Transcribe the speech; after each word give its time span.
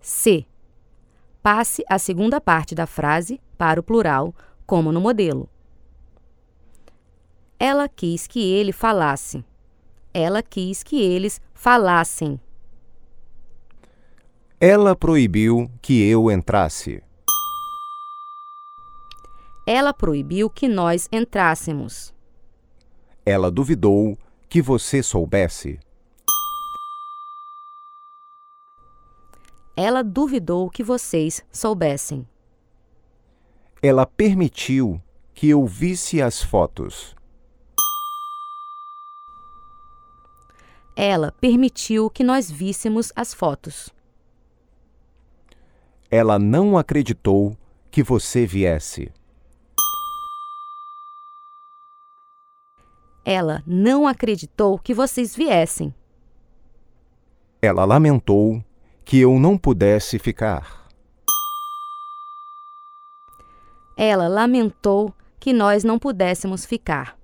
C. 0.00 0.46
Passe 1.42 1.84
a 1.88 1.98
segunda 1.98 2.40
parte 2.40 2.74
da 2.74 2.86
frase 2.86 3.40
para 3.56 3.80
o 3.80 3.82
plural, 3.82 4.34
como 4.66 4.92
no 4.92 5.00
modelo. 5.00 5.48
Ela 7.58 7.88
quis 7.88 8.26
que 8.26 8.40
ele 8.40 8.72
falasse. 8.72 9.44
Ela 10.12 10.42
quis 10.42 10.82
que 10.82 11.00
eles 11.00 11.40
falassem. 11.52 12.40
Ela 14.58 14.96
proibiu 14.96 15.70
que 15.80 16.02
eu 16.02 16.30
entrasse. 16.30 17.02
Ela 19.66 19.92
proibiu 19.92 20.50
que 20.50 20.66
nós 20.66 21.08
entrássemos. 21.12 22.14
Ela 23.24 23.50
duvidou 23.50 24.18
que 24.48 24.60
você 24.60 25.02
soubesse. 25.02 25.78
Ela 29.76 30.02
duvidou 30.02 30.68
que 30.68 30.82
vocês 30.82 31.44
soubessem. 31.50 32.26
Ela 33.82 34.04
permitiu 34.04 35.00
que 35.32 35.48
eu 35.48 35.66
visse 35.66 36.20
as 36.20 36.42
fotos. 36.42 37.16
Ela 40.94 41.32
permitiu 41.32 42.10
que 42.10 42.22
nós 42.22 42.50
víssemos 42.50 43.10
as 43.16 43.32
fotos. 43.32 43.88
Ela 46.10 46.38
não 46.38 46.76
acreditou 46.76 47.56
que 47.90 48.02
você 48.02 48.44
viesse. 48.44 49.10
Ela 53.24 53.62
não 53.66 54.06
acreditou 54.06 54.78
que 54.78 54.92
vocês 54.92 55.34
viessem. 55.34 55.94
Ela 57.62 57.84
lamentou 57.84 58.62
que 59.10 59.18
eu 59.18 59.40
não 59.40 59.58
pudesse 59.58 60.20
ficar. 60.20 60.88
Ela 63.96 64.28
lamentou 64.28 65.12
que 65.40 65.52
nós 65.52 65.82
não 65.82 65.98
pudéssemos 65.98 66.64
ficar. 66.64 67.19